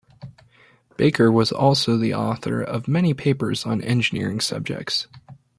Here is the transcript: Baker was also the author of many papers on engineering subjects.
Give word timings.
Baker 0.97 1.31
was 1.31 1.51
also 1.51 1.95
the 1.95 2.11
author 2.15 2.59
of 2.59 2.87
many 2.87 3.13
papers 3.13 3.67
on 3.67 3.83
engineering 3.83 4.39
subjects. 4.41 5.05